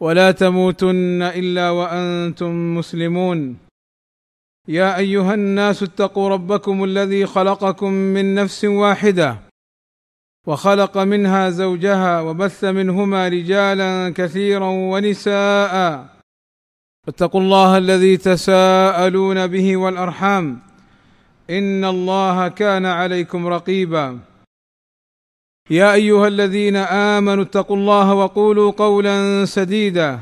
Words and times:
ولا 0.00 0.30
تموتن 0.30 1.22
إلا 1.22 1.70
وأنتم 1.70 2.74
مسلمون. 2.78 3.56
يا 4.68 4.96
أيها 4.96 5.34
الناس 5.34 5.82
اتقوا 5.82 6.28
ربكم 6.28 6.84
الذي 6.84 7.26
خلقكم 7.26 7.92
من 7.92 8.34
نفس 8.34 8.64
واحدة 8.64 9.36
وخلق 10.46 10.98
منها 10.98 11.50
زوجها 11.50 12.20
وبث 12.20 12.64
منهما 12.64 13.28
رجالا 13.28 14.12
كثيرا 14.16 14.68
ونساء. 14.68 16.06
اتقوا 17.08 17.40
الله 17.40 17.78
الذي 17.78 18.16
تساءلون 18.16 19.46
به 19.46 19.76
والأرحام. 19.76 20.58
إن 21.50 21.84
الله 21.84 22.48
كان 22.48 22.86
عليكم 22.86 23.46
رقيبا. 23.46 24.18
يا 25.70 25.92
أيها 25.92 26.28
الذين 26.28 26.76
آمنوا 26.76 27.44
اتقوا 27.44 27.76
الله 27.76 28.14
وقولوا 28.14 28.70
قولا 28.72 29.44
سديدا. 29.44 30.18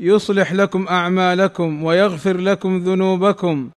يصلح 0.00 0.52
لكم 0.52 0.88
أعمالكم 0.88 1.84
ويغفر 1.84 2.36
لكم 2.36 2.78
ذنوبكم. 2.78 3.70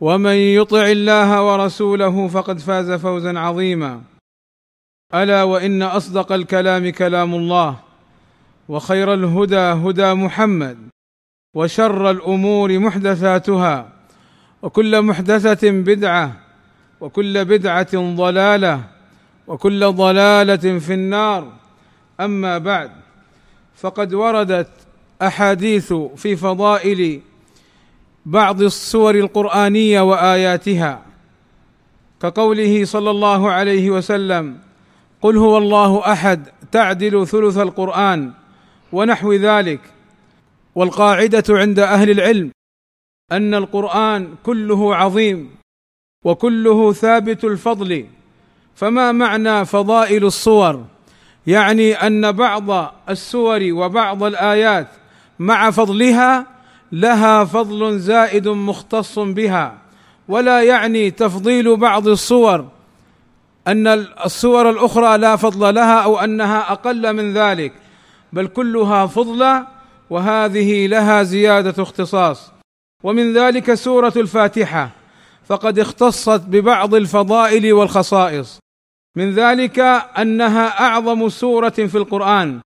ومن 0.00 0.32
يطع 0.32 0.86
الله 0.86 1.42
ورسوله 1.42 2.28
فقد 2.28 2.58
فاز 2.58 2.92
فوزا 2.92 3.38
عظيما. 3.38 4.00
ألا 5.14 5.42
وإن 5.42 5.82
أصدق 5.82 6.32
الكلام 6.32 6.90
كلام 6.90 7.34
الله 7.34 7.76
وخير 8.68 9.14
الهدى 9.14 9.56
هدى 9.56 10.14
محمد 10.14 10.78
وشر 11.56 12.10
الأمور 12.10 12.78
محدثاتها 12.78 13.92
وكل 14.62 15.02
محدثة 15.02 15.70
بدعة 15.70 16.32
وكل 17.00 17.44
بدعة 17.44 18.14
ضلالة 18.16 18.97
وكل 19.48 19.92
ضلالة 19.92 20.78
في 20.78 20.94
النار. 20.94 21.52
أما 22.20 22.58
بعد 22.58 22.90
فقد 23.76 24.14
وردت 24.14 24.70
أحاديث 25.22 25.92
في 25.92 26.36
فضائل 26.36 27.20
بعض 28.26 28.62
السور 28.62 29.14
القرآنية 29.14 30.00
وآياتها 30.00 31.02
كقوله 32.22 32.84
صلى 32.84 33.10
الله 33.10 33.50
عليه 33.50 33.90
وسلم 33.90 34.58
قل 35.22 35.36
هو 35.36 35.58
الله 35.58 36.12
أحد 36.12 36.48
تعدل 36.72 37.26
ثلث 37.26 37.58
القرآن 37.58 38.32
ونحو 38.92 39.32
ذلك 39.32 39.80
والقاعدة 40.74 41.44
عند 41.48 41.78
أهل 41.78 42.10
العلم 42.10 42.50
أن 43.32 43.54
القرآن 43.54 44.34
كله 44.42 44.96
عظيم 44.96 45.50
وكله 46.24 46.92
ثابت 46.92 47.44
الفضل. 47.44 48.06
فما 48.78 49.12
معنى 49.12 49.64
فضائل 49.64 50.24
الصور؟ 50.24 50.84
يعني 51.46 51.94
أن 51.94 52.32
بعض 52.32 52.94
السور 53.08 53.60
وبعض 53.72 54.22
الآيات 54.22 54.86
مع 55.38 55.70
فضلها 55.70 56.46
لها 56.92 57.44
فضل 57.44 57.98
زائد 57.98 58.48
مختص 58.48 59.18
بها 59.18 59.78
ولا 60.28 60.62
يعني 60.62 61.10
تفضيل 61.10 61.76
بعض 61.76 62.08
الصور 62.08 62.68
أن 63.66 63.86
الصور 64.24 64.70
الأخرى 64.70 65.18
لا 65.18 65.36
فضل 65.36 65.74
لها 65.74 66.00
أو 66.00 66.18
أنها 66.18 66.72
أقل 66.72 67.12
من 67.12 67.34
ذلك 67.34 67.72
بل 68.32 68.46
كلها 68.46 69.06
فضلى 69.06 69.66
وهذه 70.10 70.86
لها 70.86 71.22
زيادة 71.22 71.82
اختصاص. 71.82 72.52
ومن 73.04 73.32
ذلك 73.32 73.74
سورة 73.74 74.12
الفاتحة 74.16 74.90
فقد 75.46 75.78
اختصت 75.78 76.40
ببعض 76.40 76.94
الفضائل 76.94 77.72
والخصائص. 77.72 78.58
من 79.16 79.30
ذلك 79.30 79.78
أنها 80.18 80.80
أعظم 80.80 81.28
سورة 81.28 81.68
في 81.70 81.94
القرآن. 81.94 82.60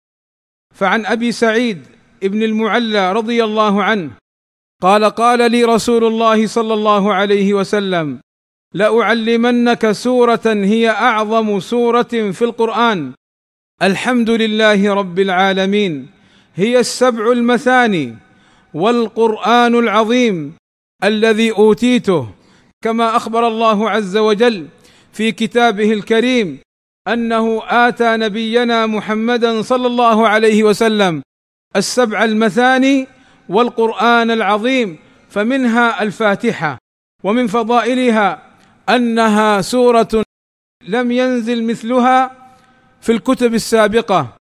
فعن 0.75 1.05
أبي 1.05 1.31
سعيد 1.31 1.87
ابن 2.23 2.43
المعلى 2.43 3.13
رضي 3.13 3.43
الله 3.43 3.83
عنه 3.83 4.11
قال 4.81 5.05
قال 5.05 5.51
لي 5.51 5.63
رسول 5.63 6.03
الله 6.03 6.47
صلى 6.47 6.73
الله 6.73 7.13
عليه 7.13 7.53
وسلم 7.53 8.19
لأعلمنك 8.73 9.91
سورة 9.91 10.45
هي 10.45 10.89
أعظم 10.89 11.59
سورة 11.59 12.31
في 12.31 12.41
القرآن. 12.41 13.13
الحمد 13.81 14.29
لله 14.29 14.93
رب 14.93 15.19
العالمين. 15.19 16.07
هي 16.55 16.79
السبع 16.79 17.31
المثاني 17.31 18.15
والقرآن 18.73 19.75
العظيم 19.75 20.53
الذي 21.03 21.51
أوتيته. 21.51 22.29
كما 22.83 23.15
أخبر 23.15 23.47
الله 23.47 23.89
عز 23.89 24.17
وجل 24.17 24.67
في 25.19 25.31
كتابه 25.31 25.93
الكريم 25.93 26.59
أنه 27.07 27.61
آتى 27.87 28.17
نبينا 28.17 28.85
محمدا 28.85 29.61
صلى 29.61 29.87
الله 29.87 30.27
عليه 30.27 30.63
وسلم 30.63 31.23
السبع 31.75 32.23
المثاني 32.23 33.07
والقرآن 33.49 34.31
العظيم 34.31 34.99
فمنها 35.29 36.03
الفاتحة 36.03 36.77
ومن 37.23 37.47
فضائلها 37.47 38.57
أنها 38.89 39.61
سورة 39.61 40.23
لم 40.87 41.11
ينزل 41.11 41.63
مثلها 41.63 42.47
في 43.01 43.11
الكتب 43.11 43.53
السابقة. 43.53 44.37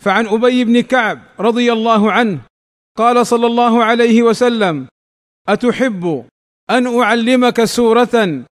فعن 0.00 0.26
أبي 0.26 0.64
بن 0.64 0.80
كعب 0.80 1.22
رضي 1.40 1.72
الله 1.72 2.12
عنه 2.12 2.40
قال 2.98 3.26
صلى 3.26 3.46
الله 3.46 3.84
عليه 3.84 4.22
وسلم 4.22 4.86
أتحب 5.48 6.26
أن 6.70 7.00
أعلمك 7.00 7.64
سورة 7.64 8.44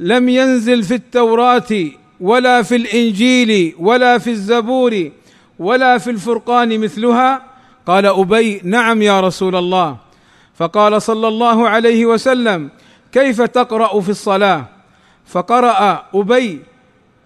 لم 0.00 0.28
ينزل 0.28 0.82
في 0.82 0.94
التوراة 0.94 1.72
ولا 2.20 2.62
في 2.62 2.76
الإنجيل 2.76 3.74
ولا 3.78 4.18
في 4.18 4.30
الزبور 4.30 5.10
ولا 5.58 5.98
في 5.98 6.10
الفرقان 6.10 6.80
مثلها؟ 6.80 7.42
قال 7.86 8.06
أبي 8.06 8.60
نعم 8.64 9.02
يا 9.02 9.20
رسول 9.20 9.56
الله. 9.56 9.96
فقال 10.54 11.02
صلى 11.02 11.28
الله 11.28 11.68
عليه 11.68 12.06
وسلم 12.06 12.70
كيف 13.12 13.42
تقرأ 13.42 14.00
في 14.00 14.08
الصلاة؟ 14.08 14.64
فقرأ 15.26 16.04
أبي 16.14 16.60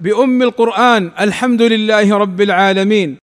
بأم 0.00 0.42
القرآن 0.42 1.10
الحمد 1.20 1.62
لله 1.62 2.16
رب 2.16 2.40
العالمين. 2.40 3.16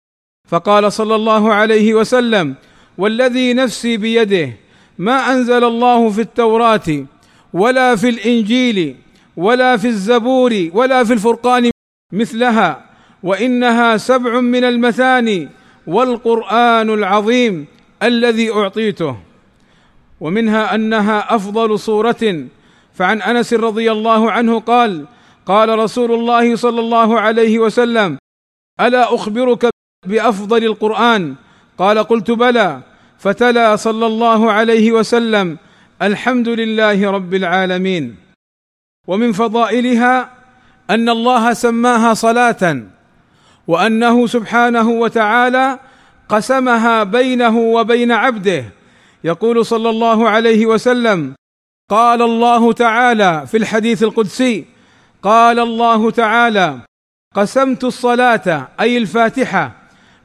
فقال 0.49 0.93
صلى 0.93 1.15
الله 1.15 1.55
عليه 1.55 1.95
وسلم 1.95 2.55
والذي 2.99 3.55
نفسي 3.55 3.97
بيده 3.97 4.53
ما 4.99 5.33
أنزل 5.33 5.65
الله 5.65 6.11
في 6.11 6.21
التوراة 6.21 7.05
ولا 7.53 7.97
في 7.97 8.09
الإنجيل 8.09 8.97
ولا 9.37 9.77
في 9.77 9.89
الزبور 9.89 10.71
ولا 10.73 11.05
في 11.05 11.13
الفرقان 11.13 11.71
مثلها 12.13 12.85
وإنها 13.23 13.97
سبع 13.97 14.41
من 14.41 14.65
المثاني 14.65 15.49
والقرآن 15.87 16.91
العظيم 16.91 17.67
الذي 18.03 18.53
أعطيته. 18.53 19.17
ومنها 20.21 20.75
أنها 20.75 21.35
أفضل 21.35 21.79
صورة. 21.79 22.47
فعن 22.95 23.23
أنس 23.23 23.55
رضي 23.55 23.93
الله 23.93 24.31
عنه 24.33 24.61
قال 24.61 25.05
قال 25.47 25.79
رسول 25.79 26.13
الله 26.13 26.57
صلى 26.57 26.81
الله 26.81 27.21
عليه 27.21 27.59
وسلم 27.59 28.19
ألا 28.81 29.15
أخبرك 29.15 29.71
بأفضل 30.07 30.65
القرآن؟ 30.65 31.35
قال 31.79 31.99
قلت 31.99 32.31
بلى. 32.31 32.81
فتلا 33.19 33.77
صلى 33.77 34.07
الله 34.07 34.53
عليه 34.53 34.93
وسلم 34.93 35.59
الحمد 36.03 36.49
لله 36.49 37.11
رب 37.11 37.35
العالمين. 37.35 38.26
ومن 39.07 39.33
فضائلها 39.33 40.31
أن 40.91 41.09
الله 41.09 41.53
سماها 41.53 42.15
صلاة 42.15 42.83
وأنه 43.67 44.27
سبحانه 44.27 44.89
وتعالى 44.91 45.79
قسمها 46.29 47.05
بينه 47.05 47.59
وبين 47.59 48.13
عبده. 48.13 48.65
يقول 49.25 49.67
صلى 49.67 49.91
الله 49.91 50.29
عليه 50.29 50.67
وسلم 50.67 51.35
قال 51.91 52.23
الله 52.23 52.73
تعالى 52.73 53.47
في 53.47 53.57
الحديث 53.57 54.03
القدسي 54.03 54.65
قال 55.23 55.59
الله 55.59 56.11
تعالى 56.11 56.79
قسمت 57.35 57.85
الصلاة 57.85 58.69
أي 58.81 58.99
الفاتحة 58.99 59.73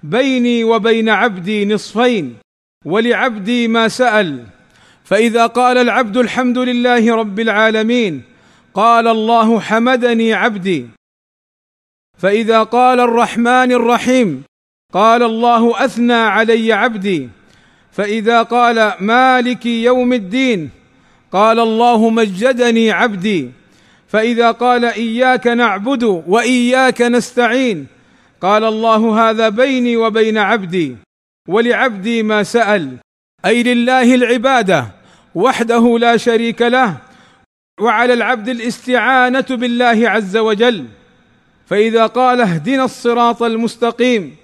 بيني 0.04 0.64
وبين 0.64 1.10
عبدي 1.10 1.66
نصفين 1.66 2.36
ولعبدي 2.86 3.68
ما 3.68 3.88
سأل. 3.88 4.46
فإذا 5.04 5.46
قال 5.46 5.78
العبد 5.78 6.18
الحمد 6.18 6.58
لله 6.58 7.16
رب 7.16 7.40
العالمين 7.40 8.31
قال 8.74 9.08
الله 9.08 9.60
حمدني 9.60 10.34
عبدي. 10.34 10.86
فإذا 12.18 12.64
قال 12.64 13.00
الرحمن 13.00 13.72
الرحيم 13.72 14.44
قال 14.94 15.24
الله 15.24 15.86
أثنى 15.86 16.14
علي 16.14 16.74
عبدي. 16.74 17.30
فإذا 17.92 18.42
قال 18.42 18.94
مالك 19.00 19.66
يوم 19.66 20.14
الدين 20.14 20.70
قال 21.32 21.60
الله 21.60 22.10
مجدني 22.10 22.92
عبدي. 22.92 23.52
فإذا 24.08 24.52
قال 24.52 24.86
إياك 24.86 25.48
نعبد 25.48 26.04
وإياك 26.04 27.02
نستعين 27.02 27.88
قال 28.42 28.64
الله 28.64 29.30
هذا 29.30 29.50
بيني 29.50 29.98
وبين 29.98 30.38
عبدي. 30.38 30.96
ولعبدي 31.48 32.24
ما 32.24 32.44
سأل. 32.44 32.98
أي 33.46 33.64
لله 33.64 34.16
العبادة 34.16 34.88
وحده 35.36 35.98
لا 36.00 36.18
شريك 36.18 36.62
له 36.62 37.11
وعلى 37.80 38.14
العبد 38.14 38.50
الاستعانة 38.50 39.46
بالله 39.50 40.10
عز 40.10 40.38
وجل. 40.38 40.86
فإذا 41.66 42.06
قال 42.06 42.42
اهدنا 42.42 42.86
الصراط 42.86 43.44
المستقيم 43.44 44.36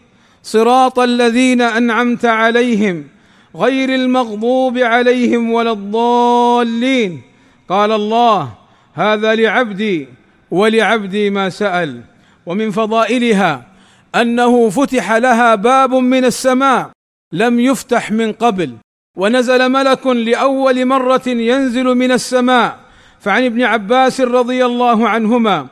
صراط 0.44 1.00
الذين 1.00 1.62
أنعمت 1.62 2.26
عليهم 2.26 3.08
غير 3.56 3.96
المغضوب 3.96 4.78
عليهم 4.78 5.52
ولا 5.52 5.72
الضالين. 5.72 7.22
قال 7.70 7.92
الله 7.92 8.54
هذا 8.94 9.36
لعبدي 9.36 10.08
ولعبدي 10.52 11.30
ما 11.30 11.50
سأل. 11.50 12.02
ومن 12.46 12.72
فضائلها 12.72 13.68
أنه 14.16 14.70
فتح 14.70 15.12
لها 15.12 15.56
باب 15.56 15.94
من 15.94 16.26
السماء 16.26 16.90
لم 17.32 17.60
يفتح 17.60 18.12
من 18.12 18.32
قبل 18.32 18.74
ونزل 19.18 19.70
ملك 19.70 20.08
لأول 20.08 20.86
مرة 20.86 21.28
ينزل 21.28 21.86
من 21.86 22.12
السماء. 22.12 22.87
فعن 23.20 23.46
ابن 23.46 23.64
عباس 23.64 24.22
رضي 24.22 24.66
الله 24.66 25.10
عنهما 25.10 25.68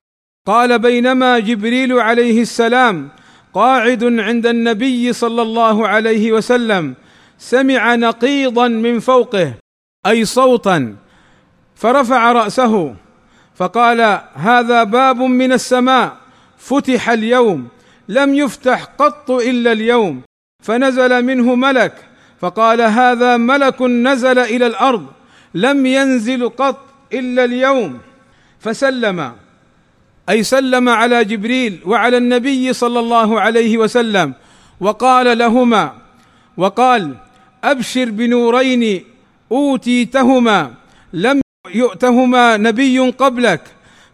قال 0.48 0.80
بينما 0.80 1.40
جبريل 1.40 1.94
عليه 1.94 2.42
السلام 2.42 3.10
قاعد 3.54 4.04
عند 4.04 4.48
النبي 4.48 5.14
صلى 5.14 5.42
الله 5.42 5.88
عليه 5.88 6.32
وسلم 6.32 6.96
سمع 7.38 7.96
نقيضا 7.96 8.68
من 8.68 9.00
فوقه 9.00 9.54
أي 10.06 10.26
صوتا 10.26 10.96
فرفع 11.76 12.32
رأسه 12.32 12.96
فقال 13.56 14.22
هذا 14.34 14.84
باب 14.84 15.22
من 15.22 15.52
السماء 15.52 16.18
فتح 16.58 17.10
اليوم 17.10 17.68
لم 18.10 18.36
يفتح 18.36 18.84
قط 18.84 19.32
إلا 19.32 19.72
اليوم 19.72 20.22
فنزل 20.64 21.26
منه 21.26 21.56
ملك 21.56 21.94
فقال 22.40 22.82
هذا 22.82 23.38
ملك 23.38 23.82
نزل 23.82 24.40
إلى 24.40 24.68
الأرض 24.68 25.06
لم 25.54 25.86
ينزل 25.86 26.50
قط 26.50 26.95
إلا 27.14 27.44
اليوم 27.44 28.00
فسلم 28.60 29.34
أي 30.30 30.44
سلم 30.44 30.90
على 30.90 31.26
جبريل 31.26 31.80
وعلى 31.86 32.18
النبي 32.18 32.74
صلى 32.74 33.00
الله 33.00 33.42
عليه 33.42 33.78
وسلم 33.78 34.34
وقال 34.80 35.38
لهما 35.38 35.94
وقال 36.58 37.16
أبشر 37.64 38.10
بنورين 38.10 39.04
أوتيتهما 39.52 40.74
لم 41.14 41.42
يؤتهما 41.74 42.58
نبي 42.58 43.00
قبلك 43.00 43.62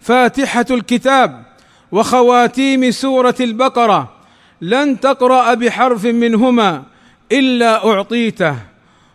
فاتحة 0.01 0.65
الكتاب 0.71 1.43
وخواتيم 1.91 2.91
سورة 2.91 3.35
البقرة 3.39 4.13
لن 4.61 4.99
تقرأ 4.99 5.53
بحرف 5.53 6.05
منهما 6.05 6.83
إلا 7.31 7.87
أعطيته. 7.87 8.55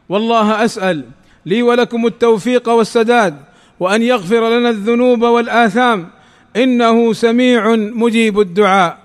والله 0.09 0.65
أسأل 0.65 1.05
لي 1.47 1.63
ولكم 1.63 2.07
التوفيق 2.07 2.69
والسداد 2.69 3.37
وأن 3.81 4.03
يغفر 4.03 4.59
لنا 4.59 4.71
الذنوب 4.71 5.23
والآثام. 5.23 6.11
إنه 6.57 7.13
سميع 7.13 7.77
مجيب 7.77 8.41
الدعاء. 8.41 8.99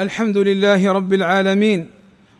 الحمد 0.00 0.36
لله 0.36 0.92
رب 0.92 1.12
العالمين 1.12 1.90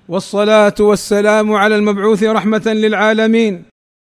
والصلاة 0.09 0.75
والسلام 0.81 1.53
على 1.53 1.77
المبعوث 1.77 2.23
رحمة 2.23 2.63
للعالمين 2.67 3.65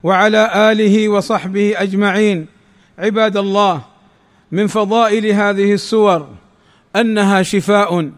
وعلى 0.04 0.72
آله 0.72 1.08
وصحبه 1.08 1.82
أجمعين. 1.82 2.46
عباد 2.98 3.36
الله 3.36 3.84
من 4.52 4.66
فضائل 4.66 5.26
هذه 5.26 5.72
السور 5.72 6.28
أنها 6.96 7.42
شفاء 7.42 8.10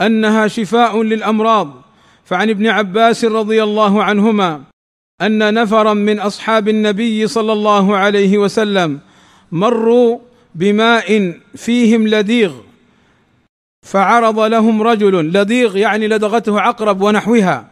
أنها 0.00 0.48
شفاء 0.48 1.02
للأمراض. 1.02 1.82
فعن 2.24 2.50
ابن 2.50 2.66
عباس 2.66 3.24
رضي 3.24 3.62
الله 3.62 4.04
عنهما 4.04 4.64
أن 5.22 5.54
نفرا 5.54 5.94
من 5.94 6.20
أصحاب 6.20 6.68
النبي 6.68 7.26
صلى 7.26 7.52
الله 7.52 7.96
عليه 7.96 8.38
وسلم 8.38 9.00
مروا 9.52 10.18
بماء 10.54 11.38
فيهم 11.56 12.08
لديغ 12.08 12.52
فعرض 13.82 14.40
لهم 14.40 14.82
رجل 14.82 15.32
لديغ 15.32 15.76
يعني 15.76 16.08
لدغته 16.08 16.60
عقرب 16.60 17.02
ونحوها 17.02 17.68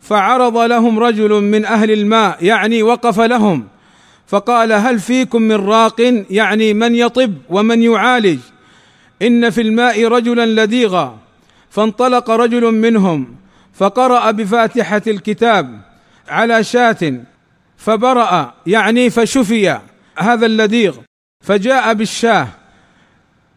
فعرض 0.00 0.56
لهم 0.58 0.98
رجل 0.98 1.30
من 1.30 1.64
أهل 1.64 1.90
الماء 1.90 2.44
يعني 2.44 2.82
وقف 2.82 3.20
لهم 3.20 3.68
فقال 4.26 4.72
هل 4.72 4.98
فيكم 4.98 5.42
من 5.42 5.56
راق 5.56 6.24
يعني 6.30 6.74
من 6.74 6.94
يطب 6.94 7.34
ومن 7.50 7.82
يعالج؟ 7.82 8.38
إن 9.22 9.50
في 9.50 9.60
الماء 9.60 10.04
رجلا 10.04 10.64
لديغا 10.64 11.18
فانطلق 11.70 12.30
رجل 12.30 12.72
منهم 12.72 13.36
فقرأ 13.74 14.30
بفاتحة 14.30 15.02
الكتاب 15.06 15.93
على 16.28 16.64
شاة 16.64 17.20
فبرأ 17.76 18.54
يعني 18.66 19.10
فشفي 19.10 19.78
هذا 20.18 20.46
اللديغ 20.46 20.96
فجاء 21.44 21.94
بالشاه 21.94 22.48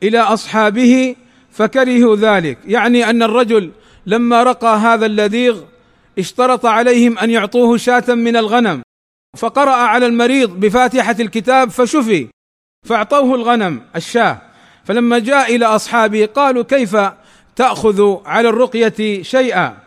إلى 0.04 0.20
أصحابه 0.20 1.16
فكرهوا 1.52 2.16
ذلك. 2.16 2.58
يعني 2.66 3.10
أن 3.10 3.24
الرجل 3.24 3.72
لما 4.06 4.44
رقى 4.44 4.78
هذا 4.78 5.06
اللديغ 5.06 5.62
اشترط 6.20 6.66
عليهم 6.66 7.18
أن 7.18 7.30
يعطوه 7.30 7.78
شاة 7.78 8.14
من 8.14 8.36
الغنم 8.36 8.82
فقرأ 9.38 9.76
على 9.76 10.06
المريض 10.06 10.60
بفاتحة 10.60 11.16
الكتاب 11.20 11.70
فشفي 11.70 12.28
فأعطوه 12.86 13.36
الغنم 13.36 13.82
الشاه. 13.96 14.42
فلما 14.86 15.20
جاء 15.20 15.56
إلى 15.56 15.66
أصحابه 15.66 16.26
قالوا 16.26 16.64
كيف 16.64 16.98
تأخذ 17.56 18.18
على 18.26 18.50
الرقية 18.50 19.24
شيئا؟ 19.24 19.87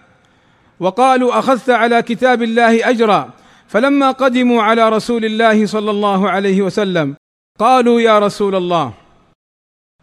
وقالوا 0.81 1.39
أخذت 1.39 1.71
على 1.71 2.03
كتاب 2.03 2.43
الله 2.43 2.91
أجرا. 2.91 3.31
فلما 3.69 4.11
قدموا 4.11 4.63
على 4.63 4.89
رسول 4.89 5.25
الله 5.25 5.67
صلى 5.67 5.91
الله 5.91 6.31
عليه 6.31 6.63
وسلم 6.63 7.17
قالوا 7.59 8.01
يا 8.01 8.19
رسول 8.19 8.55
الله 8.55 8.93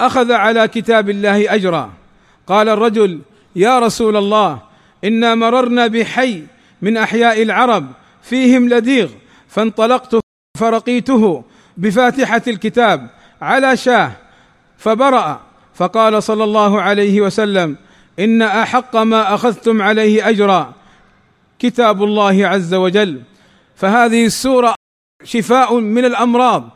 أخذ 0.01 0.31
على 0.31 0.67
كتاب 0.67 1.09
الله 1.09 1.55
أجرا. 1.55 1.93
قال 2.47 2.69
الرجل 2.69 3.21
يا 3.55 3.79
رسول 3.79 4.17
الله 4.17 4.59
إنا 5.03 5.35
مررنا 5.35 5.87
بحي 5.87 6.43
من 6.81 6.97
أحياء 6.97 7.41
العرب 7.41 7.85
فيهم 8.21 8.69
لديغ 8.69 9.09
فانطلقت 9.47 10.19
فرقيته 10.59 11.43
بفاتحة 11.77 12.41
الكتاب 12.47 13.09
على 13.41 13.77
شاه 13.77 14.11
فبرأ. 14.77 15.41
فقال 15.73 16.23
صلى 16.23 16.43
الله 16.43 16.81
عليه 16.81 17.21
وسلم 17.21 17.77
إن 18.19 18.41
أحق 18.41 18.95
ما 18.95 19.33
أخذتم 19.33 19.81
عليه 19.81 20.29
أجرا 20.29 20.73
كتاب 21.59 22.03
الله 22.03 22.47
عز 22.47 22.73
وجل. 22.73 23.21
فهذه 23.75 24.25
السورة 24.25 24.75
شفاء 25.23 25.79
من 25.79 26.05
الأمراض. 26.05 26.69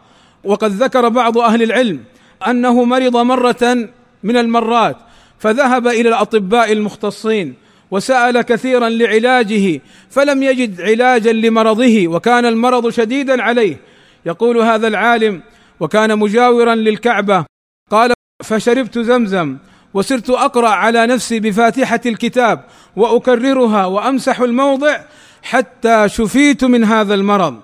وقد 0.44 0.72
ذكر 0.72 1.10
بعض 1.10 1.38
أهل 1.38 1.64
العلم 1.64 2.04
أنه 2.48 2.84
مرض 2.84 3.18
مرة 3.18 3.90
من 4.24 4.38
المرات 4.38 4.98
فذهب 5.40 5.88
إلى 5.88 6.10
الأطباء 6.10 6.72
المختصين 6.72 7.54
وسأل 7.92 8.42
كثيرا 8.42 8.90
لعلاجه 8.90 9.82
فلم 10.10 10.44
يجد 10.44 10.82
علاجا 10.82 11.34
لمرضه 11.34 12.08
وكان 12.08 12.46
المرض 12.46 12.90
شديدا 12.90 13.44
عليه. 13.44 13.78
يقول 14.26 14.58
هذا 14.58 14.88
العالم 14.88 15.42
وكان 15.80 16.20
مجاورا 16.20 16.76
للكعبة 16.76 17.46
قال 17.92 18.14
فشربت 18.44 19.00
زمزم 19.00 19.58
وصرت 19.94 20.30
أقرأ 20.30 20.70
على 20.70 21.08
نفسي 21.08 21.40
بفاتحة 21.40 22.02
الكتاب 22.06 22.64
وأكررها 22.96 23.86
وأمسح 23.86 24.40
الموضع 24.40 25.00
حتى 25.44 26.10
شفيت 26.10 26.64
من 26.64 26.84
هذا 26.84 27.14
المرض. 27.14 27.60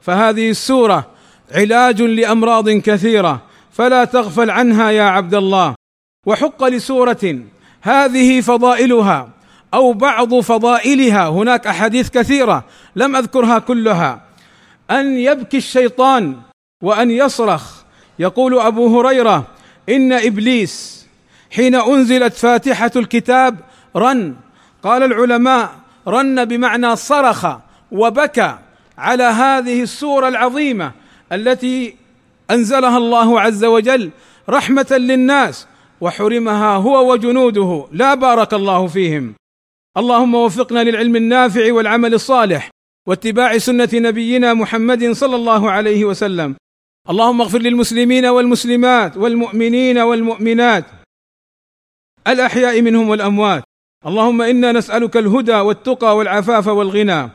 فهذه 0.00 0.50
السورة 0.50 1.06
علاج 1.54 2.02
لأمراض 2.02 2.70
كثيرة 2.70 3.42
فلا 3.72 4.04
تغفل 4.04 4.50
عنها 4.50 4.90
يا 4.90 5.02
عبد 5.02 5.34
الله. 5.34 5.74
وحق 6.26 6.64
لسورة 6.64 7.38
هذه 7.82 8.40
فضائلها 8.40 9.28
أو 9.74 9.92
بعض 9.92 10.40
فضائلها. 10.40 11.28
هناك 11.28 11.66
أحاديث 11.66 12.10
كثيرة 12.10 12.64
لم 12.96 13.16
أذكرها 13.16 13.58
كلها. 13.58 14.22
أن 14.90 15.18
يبكي 15.18 15.56
الشيطان 15.56 16.36
وأن 16.82 17.10
يصرخ. 17.10 17.84
يقول 18.18 18.58
أبو 18.58 19.00
هريرة 19.00 19.46
إن 19.88 20.12
إبليس 20.12 21.03
حين 21.54 21.74
أنزلت 21.74 22.34
فاتحة 22.34 22.90
الكتاب 22.96 23.56
رن. 23.96 24.34
قال 24.82 25.02
العلماء 25.02 25.72
رن 26.08 26.44
بمعنى 26.44 26.96
صرخ 26.96 27.46
وبكى 27.92 28.58
على 28.98 29.22
هذه 29.22 29.82
السورة 29.82 30.28
العظيمة 30.28 30.92
التي 31.32 31.96
أنزلها 32.50 32.98
الله 32.98 33.40
عز 33.40 33.64
وجل 33.64 34.10
رحمة 34.48 34.86
للناس 34.90 35.66
وحرمها 36.00 36.76
هو 36.76 37.12
وجنوده. 37.12 37.86
لا 37.92 38.14
بارك 38.14 38.54
الله 38.54 38.86
فيهم. 38.86 39.34
اللهم 39.96 40.34
وفقنا 40.34 40.84
للعلم 40.84 41.16
النافع 41.16 41.72
والعمل 41.72 42.14
الصالح 42.14 42.70
واتباع 43.08 43.58
سنة 43.58 43.88
نبينا 43.94 44.54
محمد 44.54 45.12
صلى 45.12 45.36
الله 45.36 45.70
عليه 45.70 46.04
وسلم. 46.04 46.56
اللهم 47.10 47.40
اغفر 47.40 47.58
للمسلمين 47.58 48.26
والمسلمات 48.26 49.16
والمؤمنين 49.16 49.98
والمؤمنات 49.98 50.84
الأحياء 52.28 52.82
منهم 52.82 53.08
والأموات. 53.08 53.62
اللهم 54.06 54.42
إنا 54.42 54.72
نسألك 54.72 55.16
الهدى 55.16 55.54
والتقى 55.54 56.16
والعفاف 56.16 56.66
والغنى. 56.66 57.30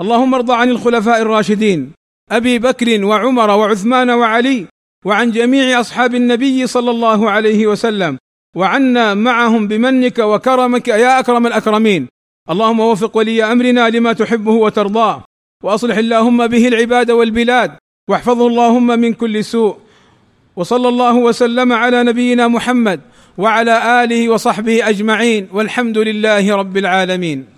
اللهم 0.00 0.34
ارض 0.34 0.50
عن 0.50 0.68
الخلفاء 0.70 1.22
الراشدين 1.22 1.92
أبي 2.30 2.58
بكر 2.58 3.04
وعمر 3.04 3.50
وعثمان 3.50 4.10
وعلي 4.10 4.66
وعن 5.04 5.30
جميع 5.30 5.80
أصحاب 5.80 6.14
النبي 6.14 6.66
صلى 6.66 6.90
الله 6.90 7.30
عليه 7.30 7.66
وسلم 7.66 8.18
وعنا 8.56 9.14
معهم 9.14 9.68
بمنك 9.68 10.18
وكرمك 10.18 10.88
يا 10.88 11.18
أكرم 11.18 11.46
الأكرمين. 11.46 12.08
اللهم 12.50 12.80
وفق 12.80 13.16
ولي 13.16 13.44
أمرنا 13.44 13.90
لما 13.90 14.12
تحبه 14.12 14.52
وترضاه 14.52 15.24
وأصلح 15.64 15.96
اللهم 15.96 16.46
به 16.46 16.68
العباد 16.68 17.10
والبلاد 17.10 17.70
واحفظه 18.10 18.46
اللهم 18.46 18.86
من 18.86 19.12
كل 19.12 19.44
سوء. 19.44 19.76
وصلى 20.56 20.88
الله 20.88 21.14
وسلم 21.16 21.72
على 21.72 22.02
نبينا 22.02 22.48
محمد 22.48 23.00
وعلى 23.38 24.04
آله 24.04 24.28
وصحبه 24.28 24.88
أجمعين 24.88 25.48
والحمد 25.52 25.98
لله 25.98 26.56
رب 26.56 26.76
العالمين 26.76 27.55